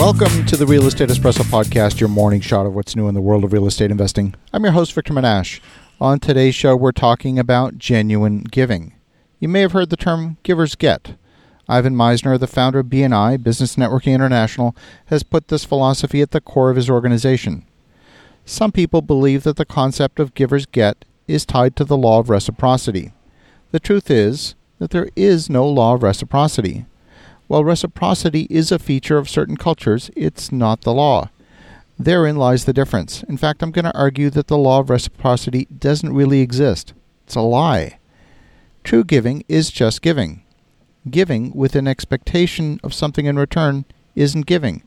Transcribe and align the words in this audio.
Welcome 0.00 0.46
to 0.46 0.56
the 0.56 0.64
Real 0.66 0.86
Estate 0.86 1.10
Espresso 1.10 1.42
Podcast, 1.42 2.00
your 2.00 2.08
morning 2.08 2.40
shot 2.40 2.64
of 2.64 2.74
what's 2.74 2.96
new 2.96 3.06
in 3.06 3.14
the 3.14 3.20
world 3.20 3.44
of 3.44 3.52
real 3.52 3.66
estate 3.66 3.90
investing. 3.90 4.34
I'm 4.50 4.62
your 4.62 4.72
host, 4.72 4.94
Victor 4.94 5.12
Menasce. 5.12 5.60
On 6.00 6.18
today's 6.18 6.54
show, 6.54 6.74
we're 6.74 6.90
talking 6.90 7.38
about 7.38 7.76
genuine 7.76 8.44
giving. 8.44 8.94
You 9.40 9.48
may 9.48 9.60
have 9.60 9.72
heard 9.72 9.90
the 9.90 9.98
term 9.98 10.38
givers 10.42 10.74
get. 10.74 11.16
Ivan 11.68 11.94
Misner, 11.94 12.40
the 12.40 12.46
founder 12.46 12.78
of 12.78 12.86
BNI, 12.86 13.42
Business 13.42 13.76
Networking 13.76 14.14
International, 14.14 14.74
has 15.06 15.22
put 15.22 15.48
this 15.48 15.66
philosophy 15.66 16.22
at 16.22 16.30
the 16.30 16.40
core 16.40 16.70
of 16.70 16.76
his 16.76 16.88
organization. 16.88 17.66
Some 18.46 18.72
people 18.72 19.02
believe 19.02 19.42
that 19.42 19.56
the 19.56 19.66
concept 19.66 20.18
of 20.18 20.32
givers 20.32 20.64
get 20.64 21.04
is 21.28 21.44
tied 21.44 21.76
to 21.76 21.84
the 21.84 21.98
law 21.98 22.20
of 22.20 22.30
reciprocity. 22.30 23.12
The 23.70 23.80
truth 23.80 24.10
is 24.10 24.54
that 24.78 24.92
there 24.92 25.10
is 25.14 25.50
no 25.50 25.68
law 25.68 25.92
of 25.92 26.02
reciprocity. 26.02 26.86
While 27.50 27.64
reciprocity 27.64 28.46
is 28.48 28.70
a 28.70 28.78
feature 28.78 29.18
of 29.18 29.28
certain 29.28 29.56
cultures, 29.56 30.08
it's 30.14 30.52
not 30.52 30.82
the 30.82 30.92
law. 30.94 31.30
Therein 31.98 32.36
lies 32.36 32.64
the 32.64 32.72
difference. 32.72 33.24
In 33.24 33.36
fact, 33.36 33.60
I'm 33.60 33.72
going 33.72 33.86
to 33.86 33.98
argue 33.98 34.30
that 34.30 34.46
the 34.46 34.56
law 34.56 34.78
of 34.78 34.88
reciprocity 34.88 35.64
doesn't 35.64 36.12
really 36.12 36.42
exist. 36.42 36.94
It's 37.24 37.34
a 37.34 37.40
lie. 37.40 37.98
True 38.84 39.02
giving 39.02 39.42
is 39.48 39.72
just 39.72 40.00
giving. 40.00 40.44
Giving 41.10 41.50
with 41.52 41.74
an 41.74 41.88
expectation 41.88 42.78
of 42.84 42.94
something 42.94 43.26
in 43.26 43.36
return 43.36 43.84
isn't 44.14 44.46
giving. 44.46 44.84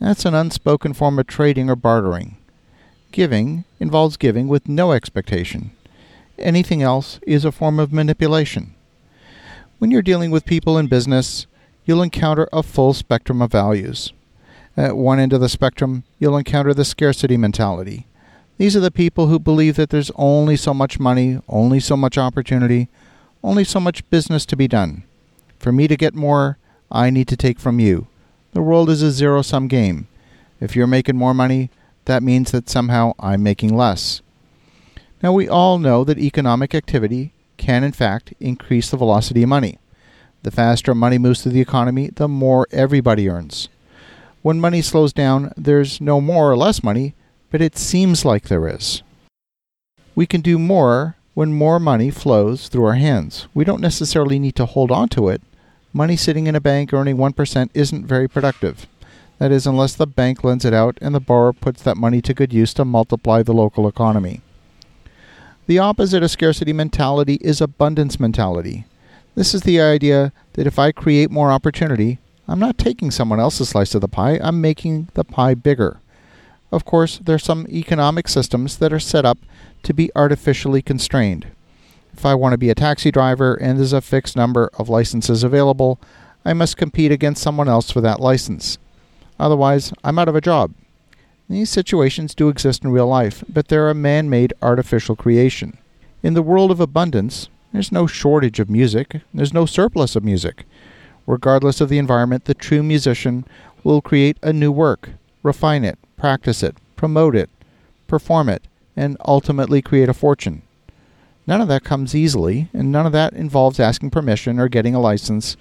That's 0.00 0.24
an 0.24 0.34
unspoken 0.34 0.94
form 0.94 1.20
of 1.20 1.28
trading 1.28 1.70
or 1.70 1.76
bartering. 1.76 2.36
Giving 3.12 3.62
involves 3.78 4.16
giving 4.16 4.48
with 4.48 4.68
no 4.68 4.90
expectation. 4.90 5.70
Anything 6.36 6.82
else 6.82 7.20
is 7.28 7.44
a 7.44 7.52
form 7.52 7.78
of 7.78 7.92
manipulation. 7.92 8.74
When 9.78 9.92
you're 9.92 10.02
dealing 10.02 10.32
with 10.32 10.44
people 10.44 10.78
in 10.78 10.88
business, 10.88 11.46
you'll 11.84 12.02
encounter 12.02 12.48
a 12.52 12.62
full 12.62 12.94
spectrum 12.94 13.42
of 13.42 13.52
values. 13.52 14.12
At 14.76 14.96
one 14.96 15.18
end 15.18 15.32
of 15.32 15.40
the 15.40 15.48
spectrum, 15.48 16.04
you'll 16.18 16.36
encounter 16.36 16.72
the 16.72 16.84
scarcity 16.84 17.36
mentality. 17.36 18.06
These 18.58 18.76
are 18.76 18.80
the 18.80 18.90
people 18.90 19.26
who 19.26 19.38
believe 19.38 19.76
that 19.76 19.90
there's 19.90 20.10
only 20.16 20.56
so 20.56 20.72
much 20.72 21.00
money, 21.00 21.40
only 21.48 21.80
so 21.80 21.96
much 21.96 22.16
opportunity, 22.16 22.88
only 23.42 23.64
so 23.64 23.80
much 23.80 24.08
business 24.10 24.46
to 24.46 24.56
be 24.56 24.68
done. 24.68 25.02
For 25.58 25.72
me 25.72 25.88
to 25.88 25.96
get 25.96 26.14
more, 26.14 26.58
I 26.90 27.10
need 27.10 27.28
to 27.28 27.36
take 27.36 27.58
from 27.58 27.80
you. 27.80 28.06
The 28.52 28.62
world 28.62 28.88
is 28.90 29.02
a 29.02 29.10
zero 29.10 29.42
sum 29.42 29.68
game. 29.68 30.06
If 30.60 30.76
you're 30.76 30.86
making 30.86 31.16
more 31.16 31.34
money, 31.34 31.70
that 32.04 32.22
means 32.22 32.50
that 32.52 32.68
somehow 32.68 33.12
I'm 33.18 33.42
making 33.42 33.76
less. 33.76 34.22
Now, 35.22 35.32
we 35.32 35.48
all 35.48 35.78
know 35.78 36.04
that 36.04 36.18
economic 36.18 36.74
activity 36.74 37.32
can, 37.56 37.84
in 37.84 37.92
fact, 37.92 38.34
increase 38.40 38.90
the 38.90 38.96
velocity 38.96 39.42
of 39.42 39.48
money. 39.48 39.78
The 40.42 40.50
faster 40.50 40.94
money 40.94 41.18
moves 41.18 41.42
through 41.42 41.52
the 41.52 41.60
economy, 41.60 42.10
the 42.14 42.28
more 42.28 42.66
everybody 42.72 43.28
earns. 43.28 43.68
When 44.42 44.60
money 44.60 44.82
slows 44.82 45.12
down, 45.12 45.52
there's 45.56 46.00
no 46.00 46.20
more 46.20 46.50
or 46.50 46.56
less 46.56 46.82
money, 46.82 47.14
but 47.50 47.60
it 47.60 47.78
seems 47.78 48.24
like 48.24 48.48
there 48.48 48.66
is. 48.66 49.02
We 50.16 50.26
can 50.26 50.40
do 50.40 50.58
more 50.58 51.16
when 51.34 51.54
more 51.54 51.78
money 51.78 52.10
flows 52.10 52.68
through 52.68 52.84
our 52.86 52.94
hands. 52.94 53.46
We 53.54 53.64
don't 53.64 53.80
necessarily 53.80 54.40
need 54.40 54.56
to 54.56 54.66
hold 54.66 54.90
on 54.90 55.08
to 55.10 55.28
it. 55.28 55.42
Money 55.92 56.16
sitting 56.16 56.46
in 56.48 56.56
a 56.56 56.60
bank 56.60 56.92
earning 56.92 57.16
1% 57.16 57.70
isn't 57.72 58.06
very 58.06 58.26
productive. 58.26 58.86
That 59.38 59.52
is, 59.52 59.66
unless 59.66 59.94
the 59.94 60.06
bank 60.06 60.42
lends 60.42 60.64
it 60.64 60.74
out 60.74 60.98
and 61.00 61.14
the 61.14 61.20
borrower 61.20 61.52
puts 61.52 61.82
that 61.82 61.96
money 61.96 62.20
to 62.22 62.34
good 62.34 62.52
use 62.52 62.74
to 62.74 62.84
multiply 62.84 63.42
the 63.42 63.54
local 63.54 63.86
economy. 63.86 64.40
The 65.66 65.78
opposite 65.78 66.22
of 66.22 66.30
scarcity 66.30 66.72
mentality 66.72 67.38
is 67.40 67.60
abundance 67.60 68.18
mentality. 68.18 68.86
This 69.34 69.54
is 69.54 69.62
the 69.62 69.80
idea 69.80 70.30
that 70.52 70.66
if 70.66 70.78
I 70.78 70.92
create 70.92 71.30
more 71.30 71.50
opportunity, 71.50 72.18
I'm 72.46 72.58
not 72.58 72.76
taking 72.76 73.10
someone 73.10 73.40
else's 73.40 73.70
slice 73.70 73.94
of 73.94 74.02
the 74.02 74.08
pie, 74.08 74.38
I'm 74.42 74.60
making 74.60 75.08
the 75.14 75.24
pie 75.24 75.54
bigger. 75.54 76.00
Of 76.70 76.84
course, 76.84 77.18
there 77.18 77.36
are 77.36 77.38
some 77.38 77.66
economic 77.70 78.28
systems 78.28 78.76
that 78.76 78.92
are 78.92 79.00
set 79.00 79.24
up 79.24 79.38
to 79.84 79.94
be 79.94 80.10
artificially 80.14 80.82
constrained. 80.82 81.46
If 82.12 82.26
I 82.26 82.34
want 82.34 82.52
to 82.52 82.58
be 82.58 82.68
a 82.68 82.74
taxi 82.74 83.10
driver 83.10 83.54
and 83.54 83.78
there's 83.78 83.94
a 83.94 84.02
fixed 84.02 84.36
number 84.36 84.70
of 84.78 84.90
licenses 84.90 85.42
available, 85.42 85.98
I 86.44 86.52
must 86.52 86.76
compete 86.76 87.10
against 87.10 87.42
someone 87.42 87.68
else 87.70 87.90
for 87.90 88.02
that 88.02 88.20
license. 88.20 88.76
Otherwise, 89.40 89.94
I'm 90.04 90.18
out 90.18 90.28
of 90.28 90.36
a 90.36 90.42
job. 90.42 90.74
These 91.48 91.70
situations 91.70 92.34
do 92.34 92.50
exist 92.50 92.84
in 92.84 92.92
real 92.92 93.06
life, 93.06 93.44
but 93.48 93.68
they're 93.68 93.88
a 93.88 93.94
man 93.94 94.28
made 94.28 94.52
artificial 94.60 95.16
creation. 95.16 95.78
In 96.22 96.34
the 96.34 96.42
world 96.42 96.70
of 96.70 96.80
abundance, 96.80 97.48
there's 97.72 97.92
no 97.92 98.06
shortage 98.06 98.60
of 98.60 98.70
music, 98.70 99.20
there's 99.32 99.54
no 99.54 99.66
surplus 99.66 100.14
of 100.14 100.24
music. 100.24 100.64
Regardless 101.26 101.80
of 101.80 101.88
the 101.88 101.98
environment, 101.98 102.44
the 102.44 102.54
true 102.54 102.82
musician 102.82 103.44
will 103.82 104.00
create 104.00 104.36
a 104.42 104.52
new 104.52 104.70
work, 104.70 105.10
refine 105.42 105.84
it, 105.84 105.98
practice 106.16 106.62
it, 106.62 106.76
promote 106.96 107.34
it, 107.34 107.50
perform 108.06 108.48
it, 108.48 108.62
and 108.96 109.16
ultimately 109.24 109.80
create 109.80 110.08
a 110.08 110.14
fortune. 110.14 110.62
None 111.46 111.60
of 111.60 111.68
that 111.68 111.82
comes 111.84 112.14
easily, 112.14 112.68
and 112.72 112.92
none 112.92 113.06
of 113.06 113.12
that 113.12 113.32
involves 113.32 113.80
asking 113.80 114.10
permission 114.10 114.60
or 114.60 114.68
getting 114.68 114.94
a 114.94 115.00
license 115.00 115.56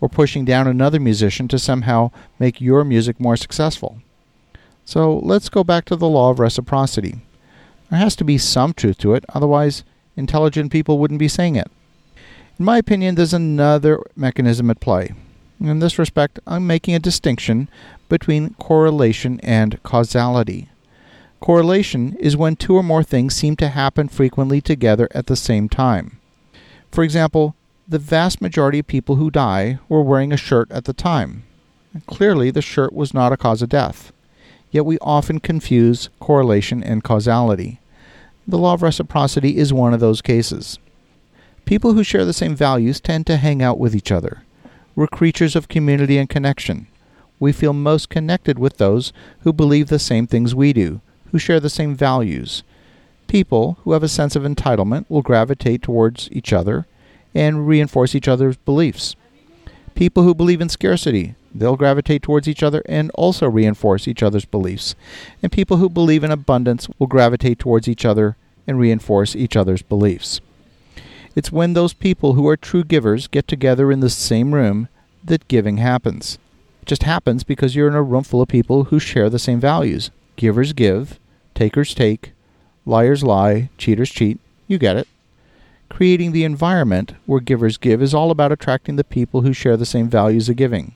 or 0.00 0.08
pushing 0.08 0.44
down 0.44 0.66
another 0.66 1.00
musician 1.00 1.48
to 1.48 1.58
somehow 1.58 2.10
make 2.38 2.60
your 2.60 2.84
music 2.84 3.20
more 3.20 3.36
successful. 3.36 3.98
So 4.84 5.18
let's 5.18 5.48
go 5.48 5.64
back 5.64 5.84
to 5.86 5.96
the 5.96 6.08
law 6.08 6.30
of 6.30 6.38
reciprocity. 6.38 7.16
There 7.90 7.98
has 7.98 8.16
to 8.16 8.24
be 8.24 8.38
some 8.38 8.72
truth 8.72 8.98
to 8.98 9.14
it, 9.14 9.24
otherwise, 9.34 9.84
intelligent 10.16 10.72
people 10.72 10.98
wouldn't 10.98 11.20
be 11.20 11.28
saying 11.28 11.56
it. 11.56 11.70
In 12.58 12.64
my 12.64 12.78
opinion, 12.78 13.14
there's 13.14 13.34
another 13.34 14.02
mechanism 14.16 14.70
at 14.70 14.80
play. 14.80 15.12
In 15.60 15.78
this 15.78 15.98
respect, 15.98 16.38
I'm 16.46 16.66
making 16.66 16.94
a 16.94 16.98
distinction 16.98 17.68
between 18.08 18.54
correlation 18.54 19.40
and 19.40 19.82
causality. 19.82 20.68
Correlation 21.40 22.16
is 22.18 22.36
when 22.36 22.56
two 22.56 22.74
or 22.74 22.82
more 22.82 23.02
things 23.02 23.34
seem 23.34 23.56
to 23.56 23.68
happen 23.68 24.08
frequently 24.08 24.60
together 24.60 25.08
at 25.12 25.26
the 25.26 25.36
same 25.36 25.68
time. 25.68 26.18
For 26.90 27.04
example, 27.04 27.54
the 27.86 27.98
vast 27.98 28.40
majority 28.40 28.80
of 28.80 28.86
people 28.86 29.16
who 29.16 29.30
die 29.30 29.78
were 29.88 30.02
wearing 30.02 30.32
a 30.32 30.36
shirt 30.36 30.70
at 30.72 30.86
the 30.86 30.92
time. 30.92 31.44
Clearly, 32.06 32.50
the 32.50 32.62
shirt 32.62 32.92
was 32.92 33.14
not 33.14 33.32
a 33.32 33.36
cause 33.36 33.62
of 33.62 33.68
death. 33.68 34.12
Yet 34.70 34.84
we 34.84 34.98
often 34.98 35.40
confuse 35.40 36.08
correlation 36.20 36.82
and 36.82 37.04
causality. 37.04 37.80
The 38.48 38.58
law 38.58 38.74
of 38.74 38.82
reciprocity 38.82 39.56
is 39.56 39.72
one 39.72 39.92
of 39.92 40.00
those 40.00 40.22
cases. 40.22 40.78
People 41.64 41.94
who 41.94 42.04
share 42.04 42.24
the 42.24 42.32
same 42.32 42.54
values 42.54 43.00
tend 43.00 43.26
to 43.26 43.38
hang 43.38 43.60
out 43.60 43.78
with 43.78 43.94
each 43.94 44.12
other. 44.12 44.42
We're 44.94 45.08
creatures 45.08 45.56
of 45.56 45.68
community 45.68 46.16
and 46.16 46.28
connection. 46.28 46.86
We 47.40 47.52
feel 47.52 47.72
most 47.72 48.08
connected 48.08 48.58
with 48.58 48.78
those 48.78 49.12
who 49.40 49.52
believe 49.52 49.88
the 49.88 49.98
same 49.98 50.28
things 50.28 50.54
we 50.54 50.72
do, 50.72 51.00
who 51.32 51.38
share 51.38 51.58
the 51.58 51.68
same 51.68 51.94
values. 51.94 52.62
People 53.26 53.78
who 53.82 53.92
have 53.92 54.04
a 54.04 54.08
sense 54.08 54.36
of 54.36 54.44
entitlement 54.44 55.06
will 55.08 55.22
gravitate 55.22 55.82
towards 55.82 56.28
each 56.30 56.52
other 56.52 56.86
and 57.34 57.66
reinforce 57.66 58.14
each 58.14 58.28
other's 58.28 58.56
beliefs. 58.58 59.16
People 59.96 60.22
who 60.22 60.34
believe 60.34 60.60
in 60.60 60.68
scarcity, 60.68 61.34
they'll 61.60 61.76
gravitate 61.76 62.22
towards 62.22 62.48
each 62.48 62.62
other 62.62 62.82
and 62.86 63.10
also 63.14 63.48
reinforce 63.48 64.06
each 64.06 64.22
other's 64.22 64.44
beliefs. 64.44 64.94
And 65.42 65.52
people 65.52 65.78
who 65.78 65.88
believe 65.88 66.24
in 66.24 66.30
abundance 66.30 66.88
will 66.98 67.06
gravitate 67.06 67.58
towards 67.58 67.88
each 67.88 68.04
other 68.04 68.36
and 68.66 68.78
reinforce 68.78 69.36
each 69.36 69.56
other's 69.56 69.82
beliefs. 69.82 70.40
It's 71.34 71.52
when 71.52 71.74
those 71.74 71.92
people 71.92 72.32
who 72.32 72.48
are 72.48 72.56
true 72.56 72.82
givers 72.82 73.26
get 73.26 73.46
together 73.46 73.92
in 73.92 74.00
the 74.00 74.10
same 74.10 74.54
room 74.54 74.88
that 75.22 75.48
giving 75.48 75.76
happens. 75.76 76.38
It 76.82 76.86
just 76.86 77.02
happens 77.02 77.44
because 77.44 77.76
you're 77.76 77.88
in 77.88 77.94
a 77.94 78.02
room 78.02 78.24
full 78.24 78.40
of 78.40 78.48
people 78.48 78.84
who 78.84 78.98
share 78.98 79.28
the 79.28 79.38
same 79.38 79.60
values. 79.60 80.10
Givers 80.36 80.72
give, 80.72 81.18
takers 81.54 81.94
take, 81.94 82.32
liars 82.86 83.22
lie, 83.22 83.68
cheaters 83.76 84.10
cheat. 84.10 84.38
You 84.66 84.78
get 84.78 84.96
it. 84.96 85.08
Creating 85.88 86.32
the 86.32 86.44
environment 86.44 87.14
where 87.26 87.40
givers 87.40 87.76
give 87.76 88.02
is 88.02 88.14
all 88.14 88.30
about 88.30 88.52
attracting 88.52 88.96
the 88.96 89.04
people 89.04 89.42
who 89.42 89.52
share 89.52 89.76
the 89.76 89.86
same 89.86 90.08
values 90.08 90.48
of 90.48 90.56
giving. 90.56 90.94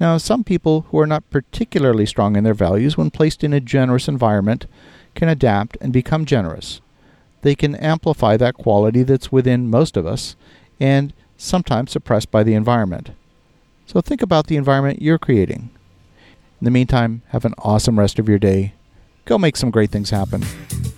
Now, 0.00 0.18
some 0.18 0.42
people 0.42 0.86
who 0.90 0.98
are 0.98 1.06
not 1.06 1.28
particularly 1.30 2.06
strong 2.06 2.36
in 2.36 2.44
their 2.44 2.54
values, 2.54 2.96
when 2.96 3.10
placed 3.10 3.44
in 3.44 3.52
a 3.52 3.60
generous 3.60 4.08
environment, 4.08 4.66
can 5.14 5.28
adapt 5.28 5.76
and 5.80 5.92
become 5.92 6.24
generous. 6.24 6.80
They 7.42 7.54
can 7.54 7.74
amplify 7.76 8.36
that 8.36 8.54
quality 8.54 9.02
that's 9.02 9.32
within 9.32 9.70
most 9.70 9.96
of 9.96 10.06
us 10.06 10.36
and 10.80 11.12
sometimes 11.36 11.92
suppressed 11.92 12.30
by 12.30 12.42
the 12.42 12.54
environment. 12.54 13.10
So 13.86 14.00
think 14.00 14.22
about 14.22 14.46
the 14.46 14.56
environment 14.56 15.02
you're 15.02 15.18
creating. 15.18 15.70
In 16.60 16.64
the 16.64 16.70
meantime, 16.70 17.22
have 17.28 17.44
an 17.44 17.54
awesome 17.58 17.98
rest 17.98 18.18
of 18.18 18.28
your 18.28 18.38
day. 18.38 18.74
Go 19.24 19.38
make 19.38 19.56
some 19.56 19.70
great 19.70 19.90
things 19.90 20.10
happen. 20.10 20.44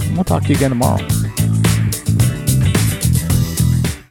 And 0.01 0.15
we'll 0.15 0.25
talk 0.25 0.43
to 0.45 0.49
you 0.51 0.57
again 0.57 0.71
tomorrow. 0.71 1.07